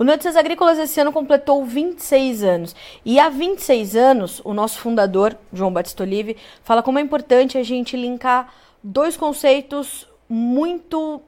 [0.00, 2.76] O Notícias Agrícolas esse ano completou 26 anos.
[3.04, 7.64] E há 26 anos, o nosso fundador, João Batista Olive, fala como é importante a
[7.64, 11.20] gente linkar dois conceitos muito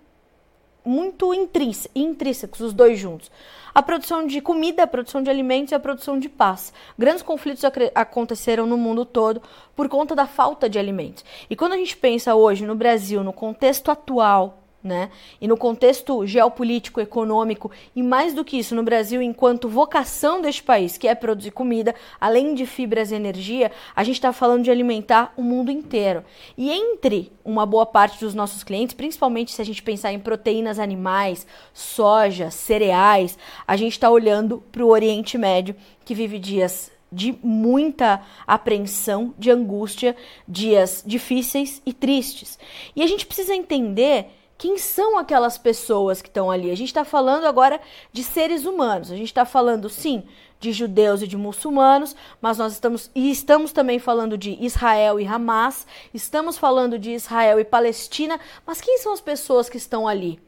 [0.84, 3.28] muito intrínsecos, os dois juntos.
[3.74, 6.72] A produção de comida, a produção de alimentos e a produção de paz.
[6.96, 9.42] Grandes conflitos aconteceram no mundo todo
[9.74, 11.24] por conta da falta de alimentos.
[11.50, 15.10] E quando a gente pensa hoje no Brasil, no contexto atual, né?
[15.40, 20.62] E no contexto geopolítico, econômico e mais do que isso no Brasil, enquanto vocação deste
[20.62, 24.70] país, que é produzir comida, além de fibras e energia, a gente está falando de
[24.70, 26.24] alimentar o mundo inteiro.
[26.56, 30.78] E entre uma boa parte dos nossos clientes, principalmente se a gente pensar em proteínas
[30.78, 37.36] animais, soja, cereais, a gente está olhando para o Oriente Médio, que vive dias de
[37.42, 40.16] muita apreensão, de angústia,
[40.46, 42.58] dias difíceis e tristes.
[42.94, 46.70] E a gente precisa entender quem são aquelas pessoas que estão ali?
[46.70, 47.80] A gente está falando agora
[48.12, 49.10] de seres humanos.
[49.10, 50.22] A gente está falando, sim,
[50.60, 55.26] de judeus e de muçulmanos, mas nós estamos e estamos também falando de Israel e
[55.26, 60.38] Hamas, estamos falando de Israel e Palestina, mas quem são as pessoas que estão ali?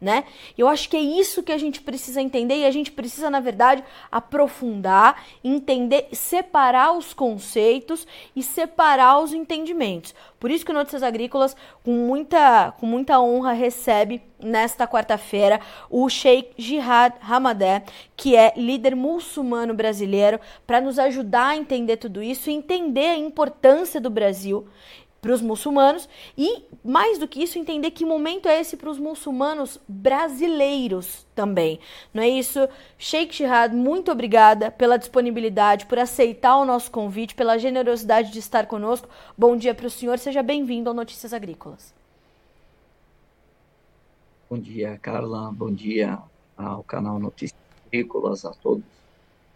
[0.00, 0.24] Né?
[0.56, 3.40] Eu acho que é isso que a gente precisa entender e a gente precisa, na
[3.40, 10.14] verdade, aprofundar, entender, separar os conceitos e separar os entendimentos.
[10.38, 16.08] Por isso que o Notícias Agrícolas, com muita, com muita honra, recebe nesta quarta-feira o
[16.08, 17.82] Sheikh Jihad Hamadé,
[18.16, 24.00] que é líder muçulmano brasileiro, para nos ajudar a entender tudo isso, entender a importância
[24.00, 24.68] do Brasil
[25.20, 28.98] para os muçulmanos e, mais do que isso, entender que momento é esse para os
[28.98, 31.80] muçulmanos brasileiros também.
[32.14, 32.68] Não é isso?
[32.96, 38.66] Sheikh Shihad, muito obrigada pela disponibilidade, por aceitar o nosso convite, pela generosidade de estar
[38.66, 39.08] conosco.
[39.36, 41.92] Bom dia para o senhor, seja bem-vindo ao Notícias Agrícolas.
[44.48, 45.52] Bom dia, Carla.
[45.52, 46.18] Bom dia
[46.56, 48.82] ao canal Notícias Agrícolas, a todos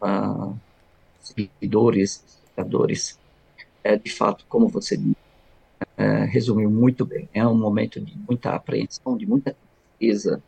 [0.00, 3.18] os seguidores, espectadores.
[3.84, 5.16] É, de fato, como você disse,
[6.02, 7.28] é, resumiu muito bem.
[7.32, 9.56] É um momento de muita apreensão, de muita
[9.98, 10.42] tristeza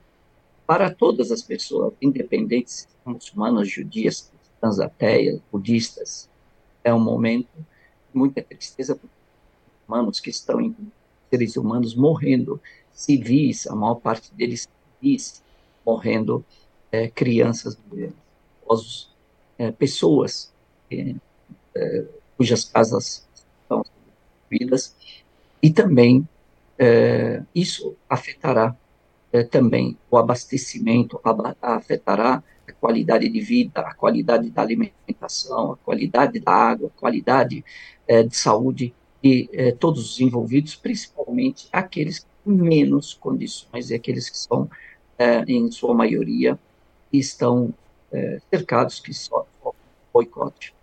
[0.67, 6.29] para todas as pessoas, independentes, muçulmanas, judias, cristãs, ateias, budistas.
[6.83, 10.75] É um momento de muita tristeza para os humanos que estão em
[11.31, 12.61] seres humanos morrendo,
[12.93, 14.69] civis, a maior parte deles
[15.01, 15.41] civis,
[15.87, 16.45] morrendo,
[16.91, 18.15] é, crianças, mulheres,
[18.65, 19.09] idosos,
[19.57, 20.53] é, pessoas
[20.91, 21.15] é,
[21.77, 22.05] é
[22.37, 23.25] cujas casas
[23.63, 23.85] estão
[24.51, 24.95] destruídas
[25.65, 26.29] e também
[26.79, 28.77] é, isso afetará
[29.33, 31.19] é, também o abastecimento,
[31.63, 37.65] afetará a qualidade de vida, a qualidade da alimentação, a qualidade da água, a qualidade
[38.07, 38.93] é, de saúde
[39.23, 44.69] de é, todos os envolvidos, principalmente aqueles com menos condições e aqueles que são,
[45.19, 46.59] é, em sua maioria,
[47.11, 47.73] estão
[48.13, 49.73] é, cercados, que sofrem
[50.13, 50.75] boicote.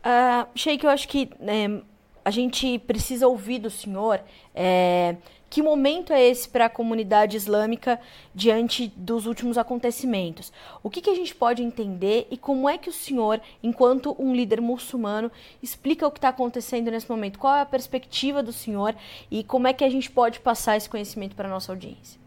[0.00, 1.82] Uh, Sheik, eu acho que né,
[2.24, 4.20] a gente precisa ouvir do senhor
[4.54, 5.16] é,
[5.50, 8.00] que momento é esse para a comunidade islâmica
[8.32, 10.52] diante dos últimos acontecimentos?
[10.80, 14.32] O que, que, a gente pode entender e como é que o senhor, enquanto um
[14.32, 17.38] líder muçulmano, explica o que está acontecendo nesse momento?
[17.38, 18.94] Qual é a perspectiva do senhor
[19.28, 22.20] e como é que a gente pode passar esse conhecimento para a nossa audiência?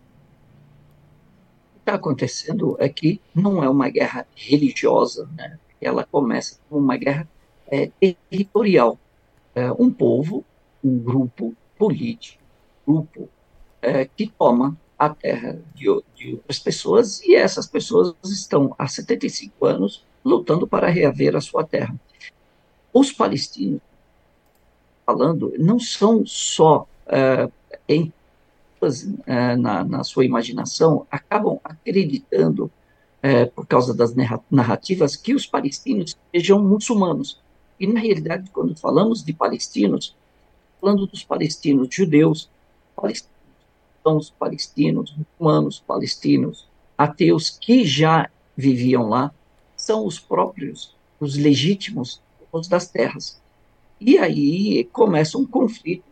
[1.71, 5.57] O que está acontecendo é que não é uma guerra religiosa, né?
[5.79, 7.27] ela começa como uma guerra
[7.67, 7.89] é,
[8.29, 8.97] territorial
[9.55, 10.43] é, um povo,
[10.83, 12.41] um grupo político,
[12.85, 13.29] grupo
[13.81, 19.65] é, que toma a terra de, de, outras pessoas e essas pessoas estão há 75
[19.65, 21.93] anos lutando para reaver a sua terra.
[22.93, 23.81] Os palestinos,
[25.05, 27.49] falando, não são só é,
[27.87, 28.13] em,
[29.25, 32.71] é, na, na, sua imaginação, acabam acreditando,
[33.21, 34.13] é, por causa das
[34.49, 37.41] narrativas, que os palestinos sejam muçulmanos.
[37.83, 40.15] E, na realidade, quando falamos de palestinos,
[40.79, 42.49] falando dos palestinos judeus,
[42.95, 46.65] palestinos, palestinos, muçulmanos, palestinos,
[46.97, 49.33] ateus que já viviam lá,
[49.75, 52.21] são os próprios, os legítimos
[52.53, 53.41] os das terras.
[53.99, 56.05] E aí começa um conflito.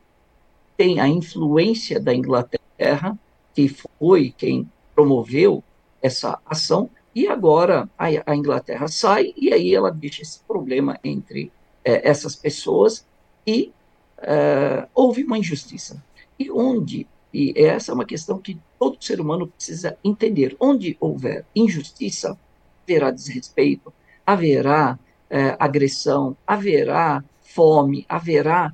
[0.76, 3.18] Tem a influência da Inglaterra,
[3.54, 5.64] que foi quem promoveu
[6.02, 11.50] essa ação, e agora a Inglaterra sai e aí ela deixa esse problema entre
[11.84, 13.06] é, essas pessoas
[13.46, 13.72] e
[14.18, 16.04] é, houve uma injustiça.
[16.38, 21.46] E onde, e essa é uma questão que todo ser humano precisa entender, onde houver
[21.56, 22.38] injustiça,
[22.84, 23.94] haverá desrespeito,
[24.26, 24.98] haverá
[25.30, 28.74] é, agressão, haverá fome, haverá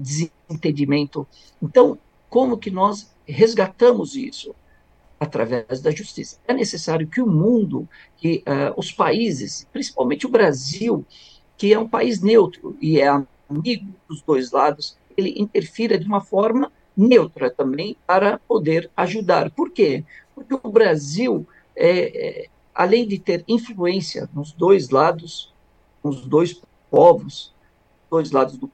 [0.00, 1.26] desentendimento.
[1.60, 1.98] Então,
[2.30, 4.54] como que nós resgatamos isso?
[5.22, 6.38] através da justiça.
[6.48, 11.06] É necessário que o mundo, que uh, os países, principalmente o Brasil,
[11.56, 13.08] que é um país neutro e é
[13.48, 19.50] amigo dos dois lados, ele interfira de uma forma neutra também para poder ajudar.
[19.50, 20.04] Por quê?
[20.34, 21.46] Porque o Brasil,
[21.76, 25.52] é, é, além de ter influência nos dois lados,
[26.02, 26.60] nos dois
[26.90, 27.52] povos,
[28.10, 28.70] dois lados do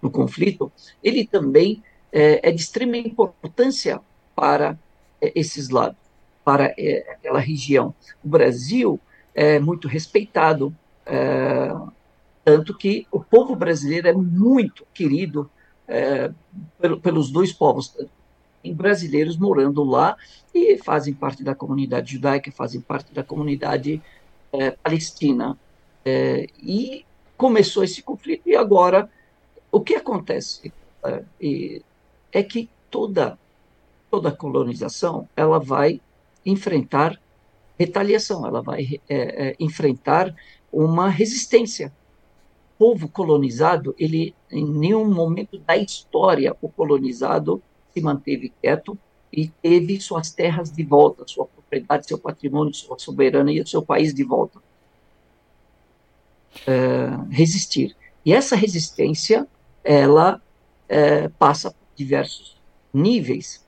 [0.00, 0.70] do conflito
[1.02, 1.82] ele também
[2.12, 4.00] é, é de extrema importância
[4.34, 4.78] para
[5.20, 5.98] é, esses lados,
[6.44, 7.94] para é, aquela região.
[8.24, 8.98] O Brasil
[9.34, 10.74] é muito respeitado,
[11.08, 11.74] é,
[12.44, 15.50] tanto que o povo brasileiro é muito querido
[15.86, 16.30] é,
[17.02, 17.96] pelos dois povos,
[18.62, 20.16] tem brasileiros morando lá
[20.54, 24.02] e fazem parte da comunidade judaica, fazem parte da comunidade
[24.52, 25.58] é, palestina.
[26.04, 27.04] É, e
[27.36, 29.10] começou esse conflito, e agora
[29.70, 30.72] o que acontece
[31.04, 31.80] é,
[32.32, 33.38] é que toda
[34.10, 36.00] toda colonização ela vai
[36.44, 37.20] enfrentar
[37.78, 40.34] retaliação, ela vai é, é, enfrentar
[40.72, 41.92] uma resistência.
[42.74, 47.62] O povo colonizado, ele em nenhum momento da história o colonizado
[47.92, 48.96] se manteve quieto
[49.32, 54.24] e teve suas terras de volta, sua propriedade, seu patrimônio, sua soberania, seu país de
[54.24, 54.60] volta.
[56.66, 57.94] É, resistir.
[58.24, 59.46] E essa resistência,
[59.84, 60.40] ela
[60.88, 62.56] é, passa por diversos
[62.92, 63.64] níveis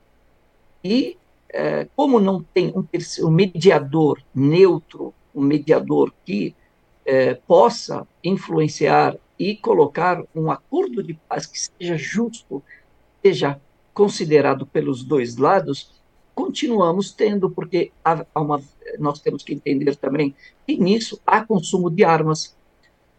[0.82, 1.16] e,
[1.50, 2.86] é, como não tem um,
[3.26, 6.54] um, mediador neutro, um mediador que
[7.04, 12.62] é, possa influenciar e colocar um acordo de paz que seja justo,
[13.22, 13.60] seja
[13.94, 15.90] considerado pelos dois lados,
[16.34, 18.62] continuamos tendo, porque há, há uma,
[18.98, 20.34] nós temos que entender também
[20.66, 22.56] que nisso há consumo de armas,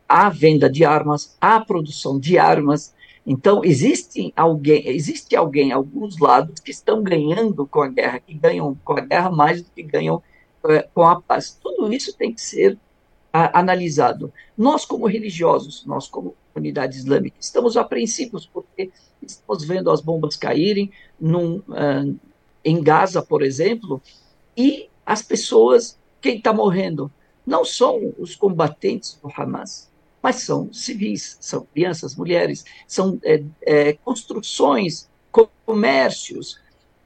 [0.07, 2.94] há venda de armas, há produção de armas,
[3.25, 8.75] então, existe alguém, existe alguém, alguns lados que estão ganhando com a guerra, que ganham
[8.84, 10.22] com a guerra mais do que ganham
[10.66, 11.57] é, com a paz.
[11.62, 12.77] Tudo isso tem que ser
[13.31, 14.31] analisado.
[14.57, 18.92] Nós, como religiosos, nós, como comunidade islâmica, estamos apreensivos porque
[19.22, 22.19] estamos vendo as bombas caírem num, uh,
[22.63, 24.01] em Gaza, por exemplo,
[24.56, 27.12] e as pessoas, quem está morrendo,
[27.45, 29.89] não são os combatentes do Hamas,
[30.22, 35.10] mas são civis, são crianças, mulheres, são é, é, construções,
[35.66, 36.60] comércios,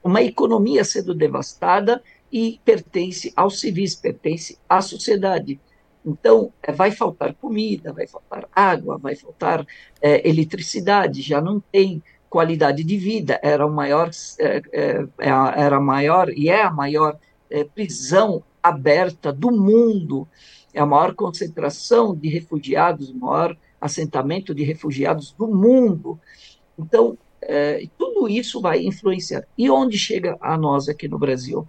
[0.04, 5.60] uma economia sendo devastada e pertence aos civis, pertence à sociedade.
[6.06, 9.66] Então, é, vai faltar comida, vai faltar água, vai faltar
[10.02, 15.78] é, eletricidade, já não tem qualidade de vida, era o maior, é, é, é era
[15.78, 17.18] a maior e é a maior
[17.74, 20.28] prisão aberta do mundo
[20.75, 26.19] é a maior concentração de refugiados, o maior assentamento de refugiados do mundo.
[26.78, 29.48] Então, é, tudo isso vai influenciar.
[29.57, 31.66] E onde chega a nós aqui no Brasil?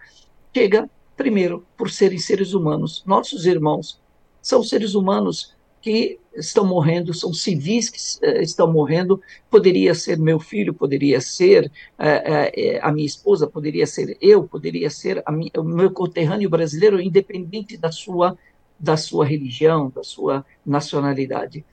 [0.53, 3.05] Chega, primeiro, por serem seres humanos.
[3.06, 4.00] Nossos irmãos
[4.47, 9.21] são seres humanos que estão morrendo, são civis que uh, estão morrendo.
[9.51, 11.65] Poderia ser meu filho, poderia ser
[11.99, 17.01] uh, uh, a minha esposa, poderia ser eu, poderia ser minha, o meu conterrâneo brasileiro,
[17.01, 18.39] independente da sua
[18.79, 21.65] da sua religião, da sua nacionalidade.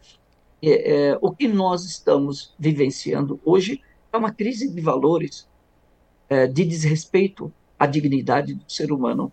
[0.60, 3.82] É, é, o que nós estamos vivenciando hoje
[4.12, 5.48] é uma crise de valores,
[6.28, 9.32] é, de desrespeito à dignidade do ser humano.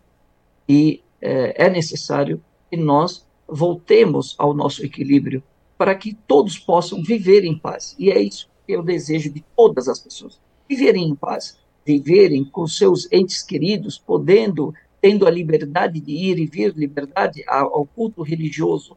[0.68, 5.42] E é necessário que nós voltemos ao nosso equilíbrio
[5.76, 7.96] para que todos possam viver em paz.
[7.98, 12.66] E é isso que eu desejo de todas as pessoas: viverem em paz, viverem com
[12.66, 18.96] seus entes queridos, podendo tendo a liberdade de ir e vir, liberdade ao culto religioso.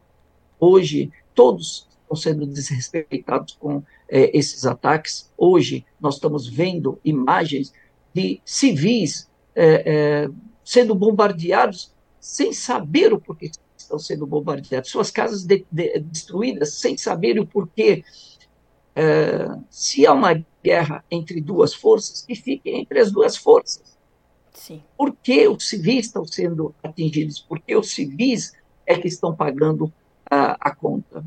[0.60, 5.32] Hoje, todos estão sendo desrespeitados com é, esses ataques.
[5.36, 7.72] Hoje, nós estamos vendo imagens
[8.12, 10.30] de civis é, é,
[10.62, 13.50] sendo bombardeados sem saber o porquê
[13.84, 18.04] estão sendo bombardeados, suas casas de, de, destruídas sem saber o porquê.
[18.96, 23.94] É, se há uma guerra entre duas forças, que fique entre as duas forças
[24.54, 24.82] Sim.
[24.96, 27.40] Por que os civis estão sendo atingidos?
[27.40, 28.54] Por que os civis
[28.86, 29.92] é que estão pagando
[30.30, 31.24] a, a conta?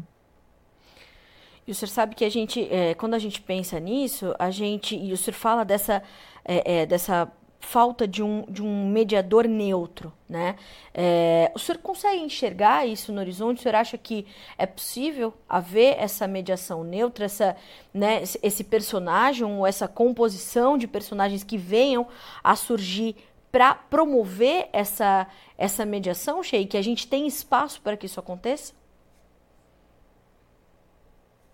[1.67, 4.95] E o senhor sabe que a gente, é, quando a gente pensa nisso, a gente,
[4.95, 6.01] e o senhor fala dessa,
[6.45, 10.55] é, é, dessa falta de um, de um mediador neutro, né?
[10.93, 13.59] É, o senhor consegue enxergar isso no horizonte?
[13.59, 14.25] O senhor acha que
[14.57, 17.55] é possível haver essa mediação neutra, essa,
[17.93, 22.07] né, esse personagem ou essa composição de personagens que venham
[22.43, 23.15] a surgir
[23.51, 26.67] para promover essa, essa mediação, Sheik?
[26.67, 28.73] Que a gente tem espaço para que isso aconteça?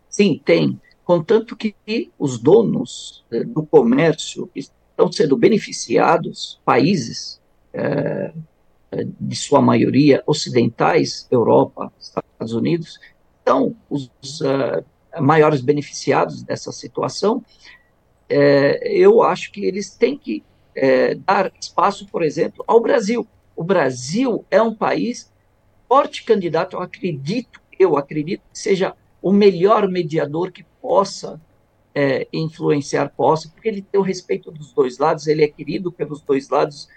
[0.09, 0.79] Sim, tem.
[1.03, 1.75] Contanto que
[2.17, 4.49] os donos eh, do comércio,
[4.93, 7.41] estão sendo beneficiados, países,
[7.73, 8.31] é,
[9.19, 12.99] de sua maioria ocidentais, Europa, Estados Unidos,
[13.45, 14.09] são os
[14.41, 14.83] uh,
[15.21, 17.43] maiores beneficiados dessa situação.
[18.29, 20.43] É, eu acho que eles têm que
[20.75, 23.27] é, dar espaço, por exemplo, ao Brasil.
[23.55, 25.31] O Brasil é um país
[25.87, 31.39] forte candidato, eu acredito, eu acredito que seja o melhor mediador que possa
[31.95, 36.21] é, influenciar, possa, porque ele tem o respeito dos dois lados, ele é querido pelos
[36.21, 36.87] dois lados,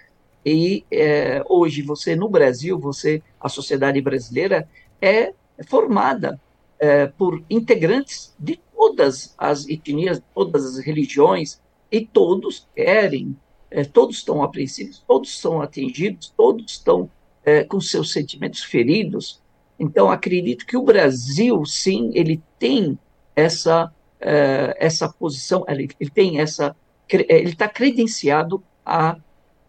[0.45, 4.69] e é, hoje você no Brasil, você a sociedade brasileira
[5.03, 5.33] é
[5.67, 6.41] formada
[6.79, 11.61] é, por integrantes de todas as etnias, todas as religiões
[11.91, 13.37] e todos querem,
[13.71, 17.11] é, todos estão apreensivos, todos são atingidos, todos estão
[17.45, 19.43] é, com seus sentimentos feridos.
[19.79, 22.99] Então acredito que o Brasil, sim, ele tem
[23.35, 23.93] essa
[24.27, 26.75] é, essa posição, ele, ele tem essa,
[27.09, 29.17] ele está credenciado a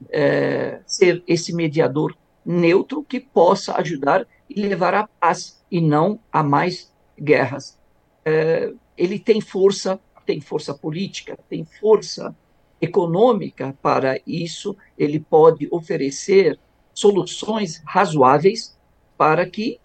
[0.10, 6.42] é, ser esse mediador neutro que possa ajudar e levar à paz e não a
[6.42, 7.78] mais guerras.
[8.26, 12.36] É, ele tem força, tem força política, tem força
[12.82, 16.60] econômica para isso, ele pode oferecer
[16.96, 18.76] soluções razoáveis
[19.16, 19.80] para que,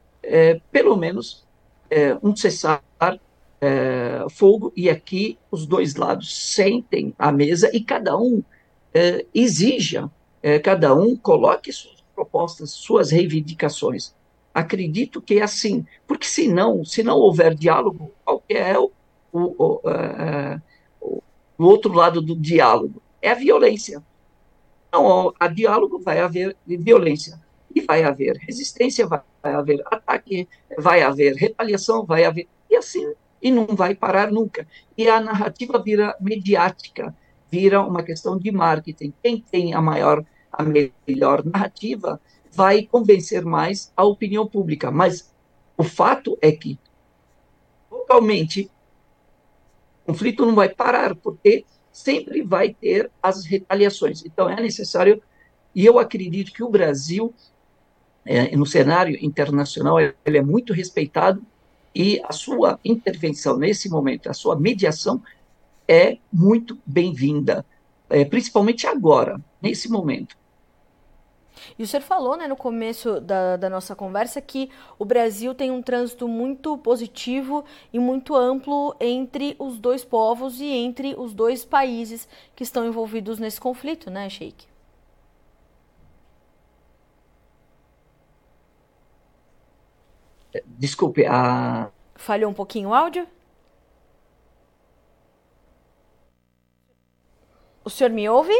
[0.70, 1.46] pelo menos,
[2.22, 2.82] um cessar
[3.62, 8.42] é, fogo e aqui os dois lados sentem a mesa e cada um
[8.92, 10.10] é, exija,
[10.42, 14.12] é, cada um coloque suas propostas, suas reivindicações.
[14.52, 18.90] Acredito que é assim, porque se não, se não houver diálogo, qual é o,
[19.32, 21.20] o, o,
[21.56, 23.00] o, outro lado do diálogo?
[23.22, 24.02] É a violência.
[24.92, 27.40] Não, a diálogo vai haver violência
[27.72, 33.50] e vai haver resistência, vai haver ataque, vai haver retaliação, vai haver e assim e
[33.50, 34.66] não vai parar nunca.
[34.96, 37.14] E a narrativa vira mediática,
[37.50, 39.12] vira uma questão de marketing.
[39.22, 42.20] Quem tem a maior, a melhor narrativa
[42.52, 44.90] vai convencer mais a opinião pública.
[44.90, 45.32] Mas
[45.76, 46.78] o fato é que,
[47.90, 48.70] localmente,
[50.04, 54.24] o conflito não vai parar, porque sempre vai ter as retaliações.
[54.24, 55.20] Então, é necessário,
[55.74, 57.34] e eu acredito que o Brasil,
[58.24, 61.44] é, no cenário internacional, ele é muito respeitado,
[61.94, 65.22] e a sua intervenção nesse momento, a sua mediação,
[65.86, 67.66] é muito bem-vinda,
[68.08, 70.36] é, principalmente agora, nesse momento.
[71.78, 75.70] E o senhor falou né, no começo da, da, nossa conversa que o Brasil tem
[75.70, 81.64] um trânsito muito positivo e muito amplo entre os dois povos e entre os dois
[81.64, 84.71] países que estão envolvidos nesse conflito, né, Sheik?
[90.64, 91.90] Desculpe, a.
[92.14, 93.26] Falhou um pouquinho o áudio?
[97.84, 98.54] O senhor me ouve?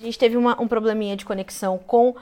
[0.00, 2.14] A gente teve uma, um probleminha de conexão com uh,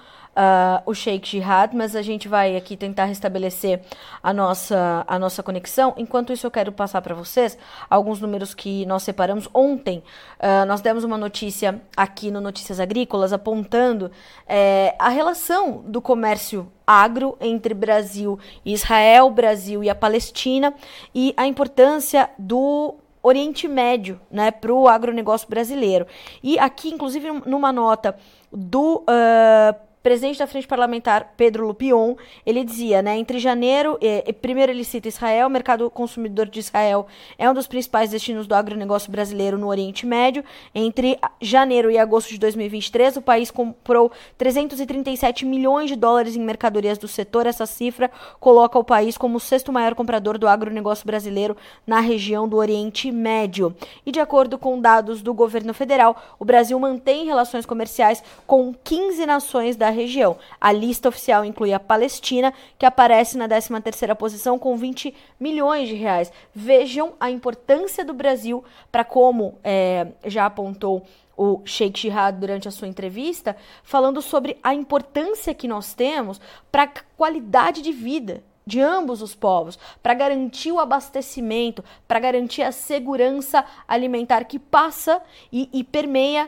[0.85, 3.83] o Sheikh Jihad, mas a gente vai aqui tentar restabelecer
[4.21, 5.95] a nossa, a nossa conexão.
[5.97, 7.57] Enquanto isso, eu quero passar para vocês
[7.89, 9.49] alguns números que nós separamos.
[9.55, 10.03] Ontem,
[10.41, 14.11] uh, nós demos uma notícia aqui no Notícias Agrícolas apontando
[14.45, 20.75] é, a relação do comércio agro entre Brasil e Israel, Brasil e a Palestina
[21.15, 22.97] e a importância do
[23.29, 26.07] Oriente Médio, né, para o agronegócio brasileiro.
[26.43, 28.17] E aqui, inclusive, numa nota
[28.53, 32.15] do uh, presidente da Frente Parlamentar, Pedro Lupion,
[32.47, 37.07] ele dizia, né, entre janeiro, eh, primeiro ele cita Israel, o mercado consumidor de Israel
[37.37, 40.45] é um dos principais destinos do agronegócio brasileiro no Oriente Médio.
[40.75, 46.99] Entre janeiro e agosto de 2023, o país comprou 337 milhões de dólares em mercadorias
[46.99, 47.47] do setor.
[47.47, 52.49] Essa cifra coloca o país como o sexto maior comprador do agronegócio brasileiro na região
[52.49, 53.75] do Oriente Médio.
[54.07, 59.27] E de acordo com dados do governo federal, o Brasil mantém relações comerciais com 15
[59.27, 60.37] nações da região.
[60.61, 65.95] A lista oficial inclui a Palestina, que aparece na 13ª posição com 20 milhões de
[65.95, 66.33] reais.
[66.55, 71.05] Vejam a importância do Brasil para como é, já apontou
[71.37, 76.41] o Sheikh Jihad durante a sua entrevista, falando sobre a importância que nós temos
[76.71, 82.63] para a qualidade de vida de ambos os povos, para garantir o abastecimento, para garantir
[82.63, 86.47] a segurança alimentar que passa e, e, permeia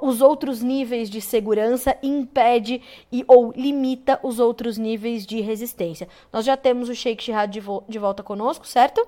[0.00, 2.80] os outros níveis de segurança impede
[3.12, 6.08] e, ou limita os outros níveis de resistência.
[6.32, 9.06] Nós já temos o Sheikh Shihad de, vo de volta conosco, certo?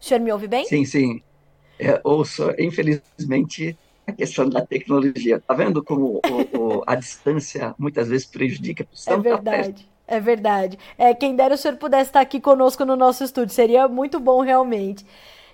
[0.00, 0.64] O senhor me ouve bem?
[0.64, 1.22] Sim, sim.
[1.78, 5.36] É, ouço, infelizmente, a questão da tecnologia.
[5.36, 8.88] Está vendo como o, o, a distância muitas vezes prejudica?
[9.06, 9.93] É verdade.
[10.06, 10.78] É verdade.
[10.98, 14.40] É, quem dera o senhor pudesse estar aqui conosco no nosso estúdio, seria muito bom
[14.42, 15.04] realmente.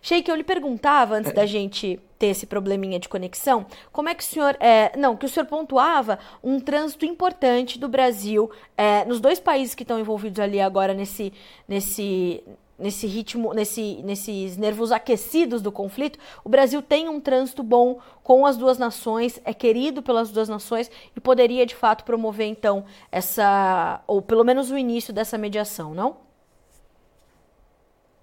[0.03, 4.23] Sheik, eu lhe perguntava, antes da gente ter esse probleminha de conexão, como é que
[4.23, 4.57] o senhor.
[4.59, 9.75] É, não, que o senhor pontuava um trânsito importante do Brasil é, nos dois países
[9.75, 11.33] que estão envolvidos ali agora nesse,
[11.69, 12.43] nesse,
[12.81, 18.47] nesse ritmo, nesse, nesses nervos aquecidos do conflito, o Brasil tem um trânsito bom com
[18.47, 24.03] as duas nações, é querido pelas duas nações e poderia de fato promover então essa,
[24.07, 26.17] ou pelo menos o início dessa mediação, não?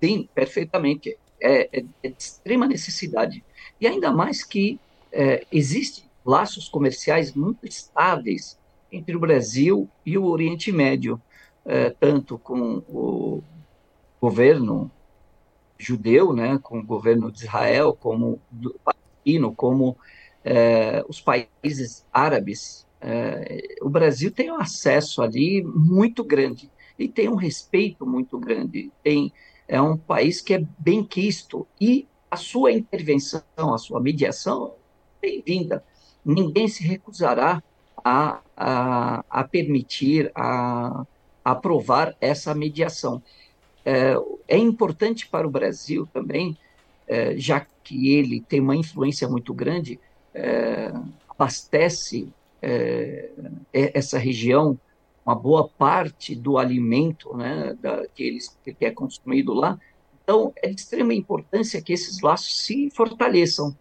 [0.03, 1.17] Sim, perfeitamente.
[1.39, 3.43] É, é, é de extrema necessidade.
[3.79, 4.79] E ainda mais que
[5.11, 8.57] é, existem laços comerciais muito estáveis
[8.91, 11.21] entre o Brasil e o Oriente Médio,
[11.65, 13.43] é, tanto com o
[14.27, 14.91] governo
[15.79, 19.95] judeu, né, com o governo de Israel, como do palestino, como
[20.43, 26.69] é, os países árabes, é, o Brasil tem um acesso ali muito grande
[26.99, 28.91] e tem um respeito muito grande.
[29.01, 29.31] Tem
[29.67, 33.41] é um país que é bem quisto e a sua intervenção,
[33.73, 34.73] a sua mediação,
[35.21, 35.83] bem-vinda.
[36.23, 37.61] Ninguém se recusará
[38.03, 41.05] a, a, a permitir, a,
[41.43, 43.21] a aprovar essa mediação.
[43.87, 44.15] É,
[44.49, 46.57] é importante para o Brasil também,
[47.07, 49.97] é, já que ele tem uma influência muito grande,
[50.33, 50.91] é,
[51.29, 52.27] abastece
[53.71, 54.77] essa região
[55.25, 59.79] uma boa parte do alimento né, da, que, eles, que é consumido lá.
[60.23, 63.73] Então, é de extrema importância que esses laços se fortaleçam.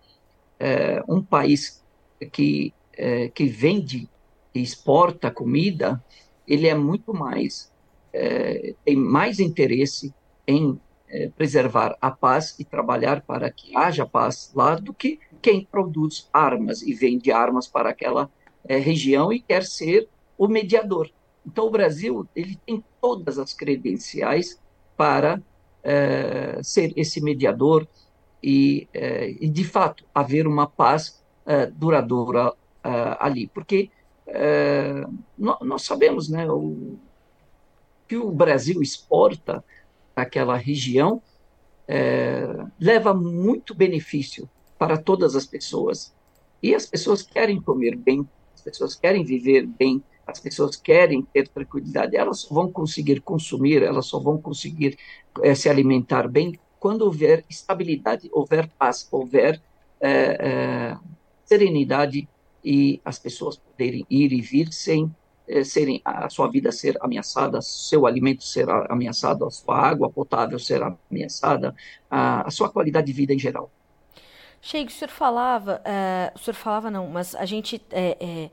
[0.58, 1.84] É, um país
[2.32, 4.08] que, é, que vende
[4.54, 6.02] e exporta comida,
[6.46, 7.70] ele é muito mais
[8.12, 10.14] é, tem mais interesse
[10.46, 15.64] em é, preservar a paz e trabalhar para que haja paz lá do que quem
[15.64, 18.30] produz armas e vende armas para aquela
[18.66, 21.10] é, região e quer ser o mediador.
[21.46, 24.60] Então, o Brasil ele tem todas as credenciais
[24.96, 25.40] para
[26.64, 27.86] ser esse mediador
[28.42, 28.88] e,
[29.40, 31.22] e, de fato, haver uma paz
[31.76, 33.46] duradoura ali.
[33.46, 33.88] Porque
[35.38, 36.98] nós sabemos, né, o,
[38.06, 39.64] que o Brasil exporta
[40.14, 41.22] aquela região
[41.88, 46.14] é, leva muito benefício para todas as pessoas.
[46.62, 51.48] E as pessoas querem comer bem, as pessoas querem viver bem, as pessoas querem ter
[51.48, 52.16] tranquilidade.
[52.16, 54.98] Elas vão conseguir consumir, elas só vão conseguir
[55.42, 59.60] é, se alimentar bem quando houver estabilidade, houver paz, houver
[60.00, 60.98] é, é,
[61.44, 62.28] serenidade
[62.64, 65.14] e as pessoas poderem ir e vir sem
[65.48, 70.58] é, serem, a sua vida ser ameaçada, seu alimento ser ameaçado, a sua água potável
[70.58, 71.74] ser ameaçada,
[72.10, 73.70] a, a sua qualidade de vida em geral.
[74.60, 78.50] Sheik, o senhor falava, uh, o senhor falava não, mas a gente é, é,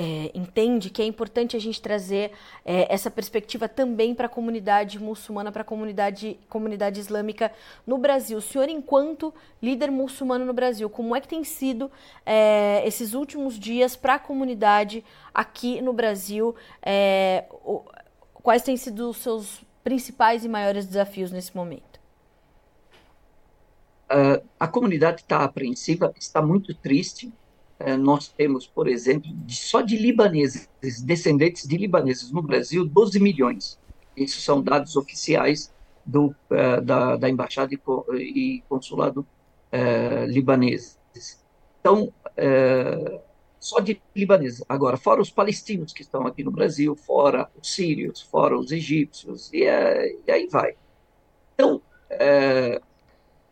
[0.00, 2.30] é, entende que é importante a gente trazer
[2.64, 7.50] é, essa perspectiva também para a comunidade muçulmana, para a comunidade, comunidade islâmica
[7.84, 8.38] no Brasil.
[8.38, 11.90] O senhor, enquanto líder muçulmano no Brasil, como é que tem sido
[12.24, 16.54] é, esses últimos dias para a comunidade aqui no Brasil?
[16.80, 17.82] É, o,
[18.34, 21.98] quais têm sido os seus principais e maiores desafios nesse momento?
[24.10, 27.32] Uh, a comunidade está apreensiva, está muito triste
[27.98, 30.68] nós temos, por exemplo, só de libaneses,
[31.04, 33.78] descendentes de libaneses no Brasil, 12 milhões.
[34.16, 35.72] Isso são dados oficiais
[36.04, 37.72] do, é, da, da, Embaixada
[38.14, 39.26] e Consulado
[39.70, 40.98] é, libaneses.
[41.80, 43.20] Então, é,
[43.60, 44.64] só de libaneses.
[44.68, 49.52] Agora, fora os palestinos que estão aqui no Brasil, fora os sírios, fora os egípcios,
[49.52, 50.74] e, é, e aí vai.
[51.54, 52.80] Então, é,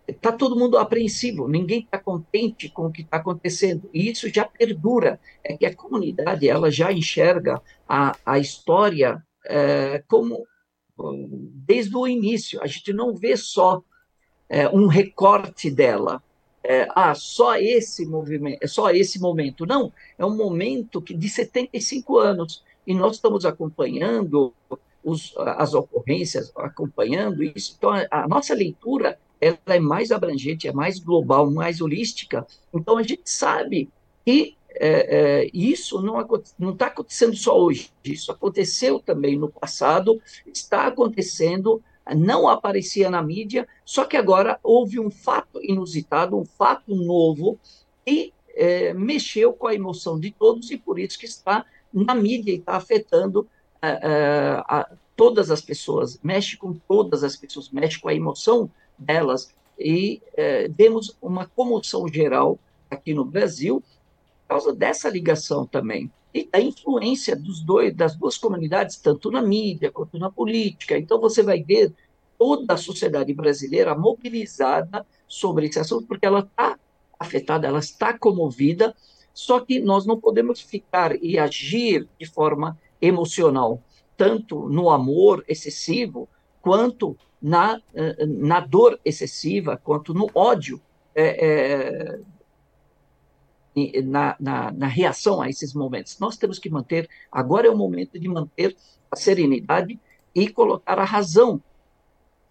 [0.06, 4.44] está todo mundo apreensivo, ninguém está contente com o que está acontecendo, e isso já
[4.44, 10.46] perdura, é que a comunidade ela já enxerga a, a história é, como
[11.54, 13.82] desde o início, a gente não vê só
[14.48, 16.22] é, um recorte dela,
[16.64, 22.18] é, ah, só esse movimento, só esse momento, não, é um momento que de 75
[22.18, 24.54] anos, e nós estamos acompanhando
[25.04, 30.72] os, as ocorrências, acompanhando isso, então a, a nossa leitura ela é mais abrangente, é
[30.72, 32.46] mais global, mais holística.
[32.72, 33.90] Então a gente sabe
[34.24, 40.86] que é, é, isso não está acontecendo só hoje, isso aconteceu também no passado, está
[40.86, 41.82] acontecendo,
[42.14, 47.58] não aparecia na mídia, só que agora houve um fato inusitado, um fato novo,
[48.06, 52.52] e é, mexeu com a emoção de todos, e por isso que está na mídia
[52.52, 53.48] e está afetando
[53.80, 58.70] é, é, a, todas as pessoas, mexe com todas as pessoas, mexe com a emoção
[58.98, 60.20] delas e
[60.70, 62.58] demos uma comoção geral
[62.90, 63.82] aqui no Brasil
[64.42, 66.10] por causa dessa ligação também.
[66.36, 70.98] e a influência dos dois, das duas comunidades, tanto na mídia quanto na política.
[70.98, 71.94] Então, você vai ver
[72.38, 76.78] toda a sociedade brasileira mobilizada sobre esse assunto, porque ela está
[77.18, 78.94] afetada, ela está comovida,
[79.32, 83.82] só que nós não podemos ficar e agir de forma emocional,
[84.14, 86.28] tanto no amor excessivo,
[86.60, 90.82] quanto na, eh, na dor excessiva, quanto no ódio
[91.14, 92.18] é,
[93.76, 96.18] é, na, na, na, reação a esses momentos.
[96.18, 98.76] Nós temos que manter, agora é o momento de manter
[99.08, 99.96] a serenidade
[100.34, 101.62] e colocar a razão,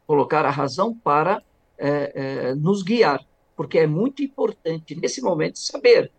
[0.08, 1.43] colocar a razão para
[1.77, 3.21] é, nos guiar,
[3.53, 6.10] porque é muito importante nesse momento saber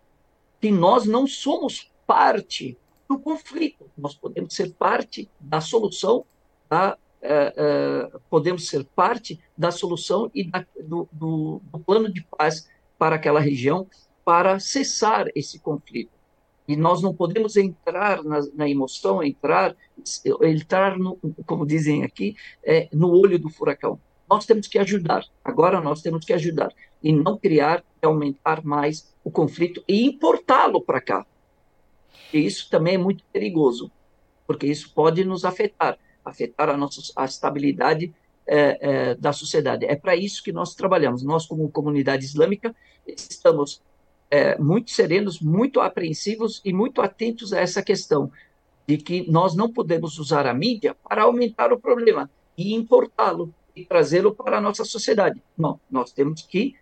[0.61, 2.77] que nós não somos parte
[3.09, 6.23] do conflito, nós podemos ser parte da solução,
[6.69, 12.69] da, é, podemos ser parte da solução e da, do, do, do plano de paz
[12.97, 13.87] para aquela região,
[14.23, 16.11] para cessar esse conflito.
[16.67, 19.75] E nós não podemos entrar na, na emoção, entrar,
[20.41, 23.99] entrar no, como dizem aqui, é, no olho do furacão.
[24.29, 25.23] Nós temos que ajudar.
[25.43, 30.81] Agora nós temos que ajudar e não criar e aumentar mais o conflito e importá-lo
[30.81, 31.25] para cá.
[32.33, 33.89] E isso também é muito perigoso,
[34.45, 35.97] porque isso pode nos afetar,
[36.29, 38.13] afetar a nossa a estabilidade
[38.45, 39.85] é, é, da sociedade.
[39.85, 41.23] É para isso que nós trabalhamos.
[41.23, 43.81] Nós, como comunidade islâmica, estamos
[44.29, 48.31] é, muito serenos, muito apreensivos e muito atentos a essa questão
[48.87, 53.85] de que nós não podemos usar a mídia para aumentar o problema e importá-lo e
[53.85, 55.41] trazê-lo para a nossa sociedade.
[55.57, 56.75] Não, nós temos que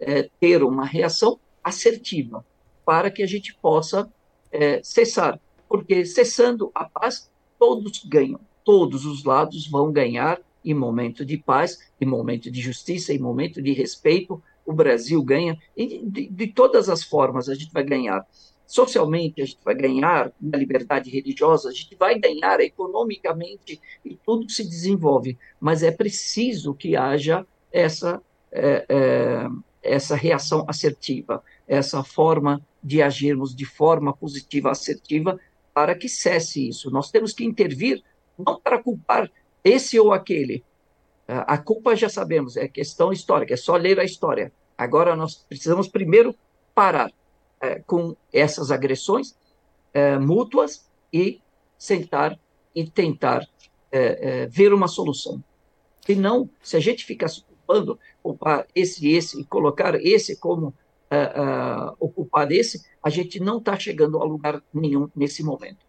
[0.00, 2.44] é, ter uma reação assertiva
[2.84, 4.10] para que a gente possa
[4.50, 11.26] é, cessar, porque cessando a paz, todos ganham, todos os lados vão ganhar em momento
[11.26, 16.28] de paz, em momento de justiça, em momento de respeito, o Brasil ganha, e de,
[16.28, 18.24] de todas as formas a gente vai ganhar.
[18.68, 24.48] Socialmente, a gente vai ganhar na liberdade religiosa, a gente vai ganhar economicamente e tudo
[24.48, 29.48] se desenvolve, mas é preciso que haja essa, é, é,
[29.82, 35.40] essa reação assertiva, essa forma de agirmos de forma positiva, assertiva,
[35.74, 36.88] para que cesse isso.
[36.88, 38.00] Nós temos que intervir,
[38.38, 39.30] não para culpar
[39.62, 40.64] esse ou aquele.
[41.28, 44.52] A culpa já sabemos, é questão histórica, é só ler a história.
[44.76, 46.34] Agora nós precisamos primeiro
[46.74, 47.12] parar
[47.60, 49.36] é, com essas agressões
[49.92, 51.40] é, mútuas e
[51.76, 52.38] sentar
[52.74, 53.46] e tentar
[53.92, 55.42] é, ver uma solução.
[56.06, 60.74] Se não, se a gente ficar culpando, culpar esse e esse, e colocar esse como
[61.10, 61.18] é,
[61.98, 65.84] ocupar esse, a gente não está chegando a lugar nenhum nesse momento.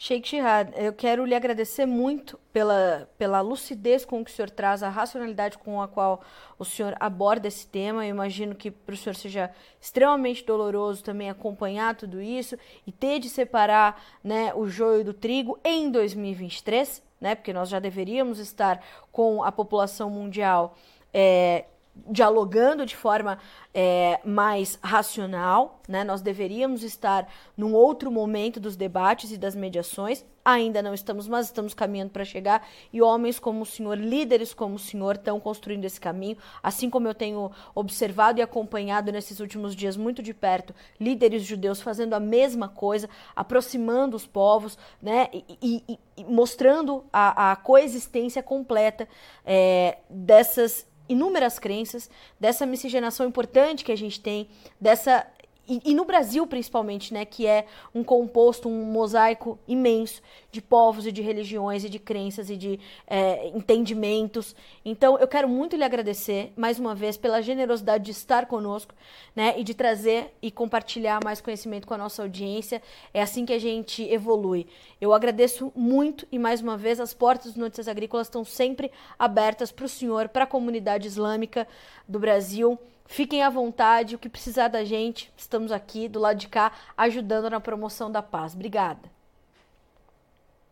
[0.00, 4.80] Sheikh Shihad, eu quero lhe agradecer muito pela, pela lucidez com que o senhor traz,
[4.80, 6.22] a racionalidade com a qual
[6.56, 8.06] o senhor aborda esse tema.
[8.06, 12.56] Eu imagino que para o senhor seja extremamente doloroso também acompanhar tudo isso
[12.86, 17.80] e ter de separar né, o joio do trigo em 2023, né, porque nós já
[17.80, 18.80] deveríamos estar
[19.10, 20.76] com a população mundial.
[21.12, 21.64] É,
[22.06, 23.38] dialogando de forma
[23.74, 26.02] é, mais racional, né?
[26.04, 30.24] Nós deveríamos estar num outro momento dos debates e das mediações.
[30.44, 32.66] Ainda não estamos, mas estamos caminhando para chegar.
[32.90, 36.38] E homens como o senhor, líderes como o senhor, estão construindo esse caminho.
[36.62, 41.82] Assim como eu tenho observado e acompanhado nesses últimos dias muito de perto, líderes judeus
[41.82, 45.28] fazendo a mesma coisa, aproximando os povos, né?
[45.32, 49.06] E, e, e mostrando a, a, coexistência completa
[49.44, 54.48] é, dessas inúmeras crenças, dessa miscigenação importante que a gente tem,
[54.80, 55.26] dessa
[55.68, 61.06] e, e, no Brasil principalmente, né, que é um composto, um mosaico imenso de povos
[61.06, 64.56] e de religiões e de crenças e de é, entendimentos.
[64.84, 68.94] Então, eu quero muito lhe agradecer mais uma vez pela generosidade de estar conosco,
[69.36, 72.82] né, e de trazer e compartilhar mais conhecimento com a nossa audiência.
[73.12, 74.66] É assim que a gente evolui.
[75.00, 79.70] Eu agradeço muito e mais uma vez as portas do Notícias Agrícolas estão sempre abertas
[79.70, 81.68] para o senhor, para a comunidade islâmica
[82.08, 82.78] do Brasil.
[83.08, 87.48] Fiquem à vontade, o que precisar da gente, estamos aqui do lado de cá ajudando
[87.48, 88.54] na promoção da paz.
[88.54, 89.10] Obrigada.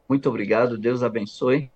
[0.07, 1.71] Muito obrigado, Deus abençoe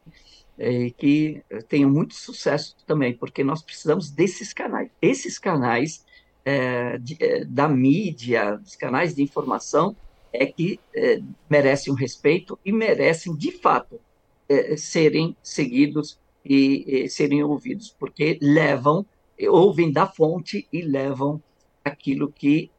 [0.59, 4.91] e que tenham muito sucesso também, porque nós precisamos desses canais.
[5.01, 6.05] Esses canais
[6.45, 9.97] é, de, é, da mídia, dos canais de informação,
[10.31, 13.99] é que é, merecem um respeito e merecem, de fato,
[14.47, 19.07] é, serem seguidos e, e serem ouvidos, porque levam
[19.49, 21.43] ouvem da fonte e levam
[21.85, 22.71] aquilo que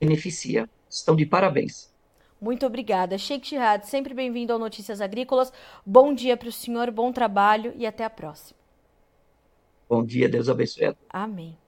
[0.00, 0.68] beneficia.
[0.88, 1.90] Estão de parabéns.
[2.40, 3.18] Muito obrigada.
[3.18, 5.52] Sheikh Jihad, sempre bem-vindo ao Notícias Agrícolas.
[5.84, 8.58] Bom dia para o senhor, bom trabalho e até a próxima.
[9.88, 10.94] Bom dia, Deus abençoe.
[11.10, 11.59] Amém.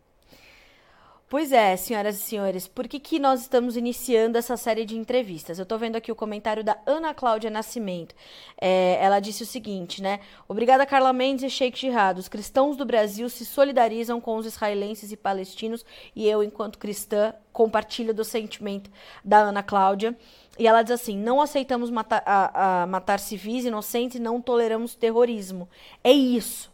[1.33, 5.59] Pois é, senhoras e senhores, por que, que nós estamos iniciando essa série de entrevistas?
[5.59, 8.15] Eu estou vendo aqui o comentário da Ana Cláudia Nascimento.
[8.61, 10.21] É, ela disse o seguinte, né?
[10.47, 12.19] Obrigada, Carla Mendes e Sheikh Jihad.
[12.19, 17.33] Os cristãos do Brasil se solidarizam com os israelenses e palestinos e eu, enquanto cristã,
[17.51, 18.91] compartilho do sentimento
[19.25, 20.15] da Ana Cláudia.
[20.59, 24.95] E ela diz assim: não aceitamos matar, a, a matar civis inocentes e não toleramos
[24.95, 25.67] terrorismo.
[26.05, 26.71] É isso.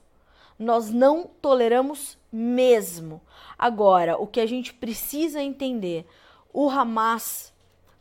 [0.59, 3.21] Nós não toleramos mesmo.
[3.59, 6.07] Agora, o que a gente precisa entender:
[6.53, 7.53] o Hamas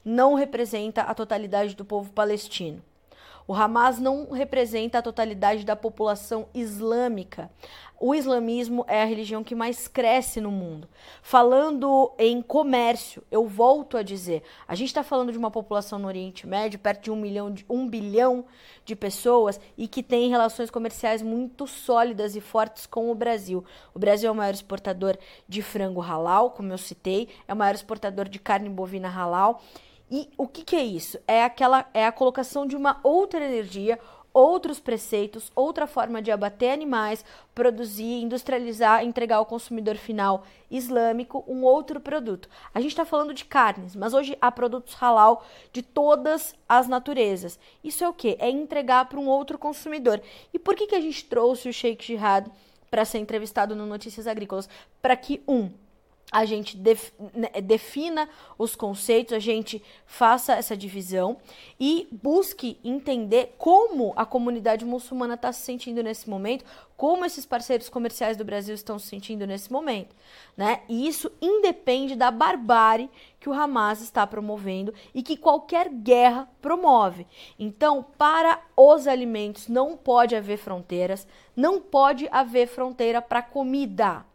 [0.04, 2.82] não representa a totalidade do povo palestino.
[3.48, 7.50] O Hamas não representa a totalidade da população islâmica.
[8.00, 10.88] O islamismo é a religião que mais cresce no mundo.
[11.22, 16.08] Falando em comércio, eu volto a dizer, a gente está falando de uma população no
[16.08, 18.46] Oriente Médio, perto de um, milhão de um bilhão
[18.86, 23.64] de pessoas, e que tem relações comerciais muito sólidas e fortes com o Brasil.
[23.96, 27.74] O Brasil é o maior exportador de frango halal, como eu citei, é o maior
[27.74, 29.62] exportador de carne bovina halal.
[30.10, 31.20] E o que, que é isso?
[31.28, 34.00] É aquela é a colocação de uma outra energia,
[34.38, 41.64] outros preceitos, outra forma de abater animais, produzir, industrializar, entregar ao consumidor final islâmico um
[41.64, 42.48] outro produto.
[42.72, 45.44] A gente está falando de carnes, mas hoje há produtos halal
[45.74, 47.60] de todas as naturezas.
[47.84, 48.38] Isso é o que?
[48.40, 50.22] É entregar para um outro consumidor.
[50.54, 52.48] E por que, que a gente trouxe o Sheikh Jihad
[52.92, 54.70] para ser entrevistado no Notícias Agrícolas?
[55.02, 55.72] Para que, um,
[56.32, 61.38] a gente def, né, defina os conceitos, a gente faça essa divisão
[61.80, 66.66] e busque entender como a comunidade muçulmana está se sentindo nesse momento,
[66.98, 70.16] como esses parceiros comerciais do Brasil estão se sentindo nesse momento,
[70.56, 70.82] né?
[70.90, 73.10] E isso independe da barbárie
[73.40, 77.26] que o Hamas está promovendo e que qualquer guerra promove.
[77.58, 84.26] Então, para os alimentos não pode haver fronteiras, não pode haver fronteira para comida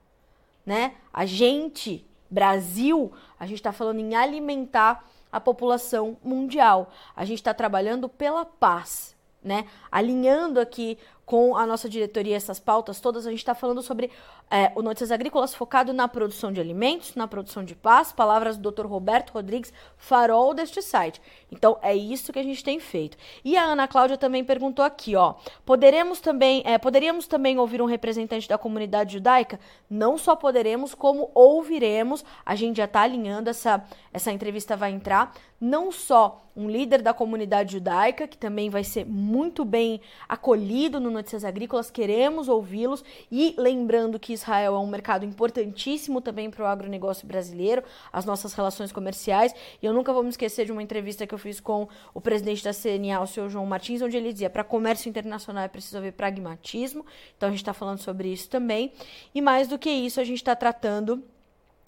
[0.65, 0.95] né?
[1.13, 6.93] A gente, Brasil, a gente está falando em alimentar a população mundial.
[7.17, 9.67] A gente está trabalhando pela paz, né?
[9.91, 10.99] Alinhando aqui
[11.33, 14.11] com a nossa diretoria essas pautas todas, a gente está falando sobre
[14.51, 18.71] é, o Notícias Agrícolas focado na produção de alimentos, na produção de paz, palavras do
[18.71, 18.85] Dr.
[18.85, 21.23] Roberto Rodrigues, farol deste site.
[21.51, 23.17] Então, é isso que a gente tem feito.
[23.43, 27.87] E a Ana Cláudia também perguntou aqui, ó, poderemos também, é, poderíamos também ouvir um
[27.87, 29.59] representante da comunidade judaica?
[29.89, 35.33] Não só poderemos, como ouviremos, a gente já está alinhando, essa, essa entrevista vai entrar,
[35.59, 41.11] não só um líder da comunidade judaica, que também vai ser muito bem acolhido no
[41.11, 46.67] Notícias Agrícolas, queremos ouvi-los, e lembrando que Israel é um mercado importantíssimo também para o
[46.67, 49.55] agronegócio brasileiro, as nossas relações comerciais.
[49.83, 52.63] E eu nunca vou me esquecer de uma entrevista que eu fiz com o presidente
[52.63, 56.13] da CNA, o senhor João Martins, onde ele dizia: para comércio internacional é preciso haver
[56.13, 57.05] pragmatismo.
[57.37, 58.93] Então a gente está falando sobre isso também.
[59.35, 61.23] E mais do que isso, a gente está tratando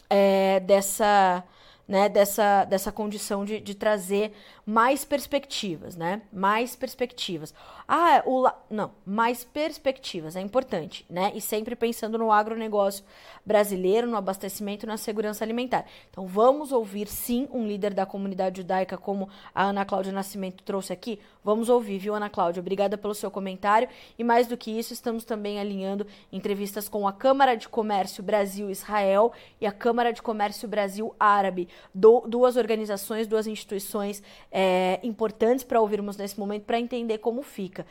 [0.08, 1.44] é, dessa
[1.86, 4.32] né, dessa, dessa condição de, de trazer
[4.66, 6.22] mais perspectivas, né?
[6.32, 7.52] Mais perspectivas.
[7.86, 8.58] Ah, o la...
[8.70, 11.32] não, mais perspectivas, é importante, né?
[11.34, 13.04] E sempre pensando no agronegócio
[13.44, 15.84] brasileiro, no abastecimento na segurança alimentar.
[16.10, 20.92] Então vamos ouvir sim um líder da comunidade judaica, como a Ana Cláudia Nascimento trouxe
[20.92, 21.20] aqui.
[21.42, 22.60] Vamos ouvir, viu, Ana Cláudia?
[22.60, 23.86] Obrigada pelo seu comentário.
[24.18, 29.30] E mais do que isso, estamos também alinhando entrevistas com a Câmara de Comércio Brasil-Israel
[29.60, 34.22] e a Câmara de Comércio Brasil-Árabe do, duas organizações, duas instituições
[34.54, 37.84] é, importantes para ouvirmos nesse momento para entender como fica.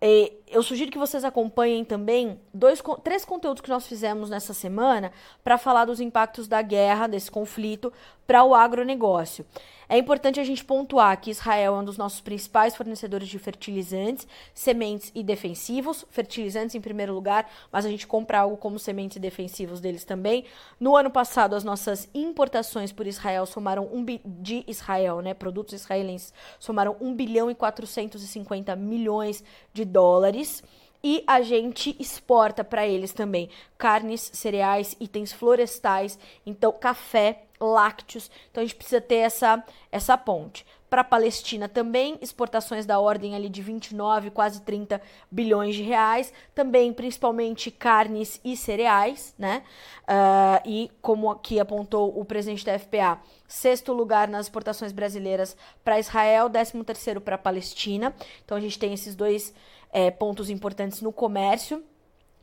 [0.00, 5.10] E eu sugiro que vocês acompanhem também dois, três conteúdos que nós fizemos nessa semana
[5.42, 7.90] para falar dos impactos da guerra, desse conflito,
[8.26, 9.46] para o agronegócio.
[9.88, 14.26] É importante a gente pontuar que Israel é um dos nossos principais fornecedores de fertilizantes,
[14.52, 16.04] sementes e defensivos.
[16.10, 20.44] Fertilizantes em primeiro lugar, mas a gente compra algo como sementes e defensivos deles também.
[20.80, 26.32] No ano passado, as nossas importações por Israel somaram um de Israel, né, produtos israelenses,
[26.58, 30.62] somaram 1 bilhão e 450 milhões de dólares
[31.02, 38.30] e a gente exporta para eles também carnes, cereais, itens florestais, então café, lácteos.
[38.50, 40.64] Então a gente precisa ter essa essa ponte.
[40.88, 46.32] Para a Palestina também, exportações da ordem ali de 29, quase 30 bilhões de reais.
[46.54, 49.64] Também, principalmente, carnes e cereais, né?
[50.02, 55.98] Uh, e como aqui apontou o presidente da FPA, sexto lugar nas exportações brasileiras para
[55.98, 58.14] Israel, décimo terceiro para a Palestina.
[58.44, 59.52] Então a gente tem esses dois
[59.92, 61.82] é, pontos importantes no comércio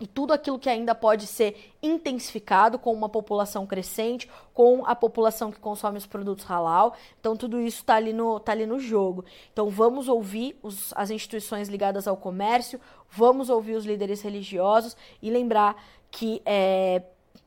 [0.03, 5.49] e tudo aquilo que ainda pode ser intensificado com uma população crescente, com a população
[5.49, 6.93] que consome os produtos halal.
[7.21, 9.23] Então, tudo isso está ali, no, tá ali no jogo.
[9.53, 15.29] Então, vamos ouvir os, as instituições ligadas ao comércio, vamos ouvir os líderes religiosos e
[15.29, 17.01] lembrar que é,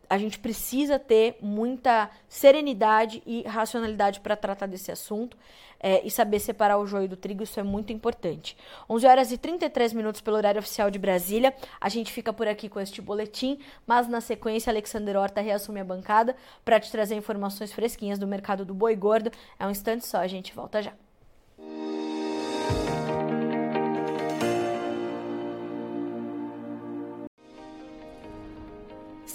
[0.09, 5.37] a gente precisa ter muita serenidade e racionalidade para tratar desse assunto
[5.81, 8.57] é, e saber separar o joio do trigo, isso é muito importante.
[8.89, 11.55] 11 horas e 33 minutos pelo horário oficial de Brasília.
[11.81, 15.85] A gente fica por aqui com este boletim, mas na sequência, Alexander Horta reassume a
[15.85, 19.31] bancada para te trazer informações fresquinhas do mercado do boi gordo.
[19.59, 20.93] É um instante só, a gente volta já.